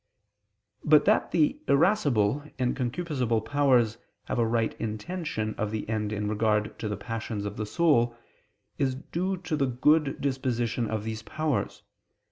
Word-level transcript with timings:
But 0.83 1.05
that 1.05 1.29
the 1.29 1.59
irascible 1.67 2.43
and 2.57 2.75
concupiscible 2.75 3.45
powers 3.45 3.99
have 4.23 4.39
a 4.39 4.47
right 4.47 4.73
intention 4.81 5.53
of 5.59 5.69
the 5.69 5.87
end 5.87 6.11
in 6.11 6.27
regard 6.27 6.79
to 6.79 6.87
the 6.87 6.97
passions 6.97 7.45
of 7.45 7.55
the 7.55 7.67
soul, 7.67 8.17
is 8.79 8.95
due 8.95 9.37
to 9.37 9.55
the 9.55 9.67
good 9.67 10.19
disposition 10.19 10.89
of 10.89 11.03
these 11.03 11.21
powers. 11.21 11.83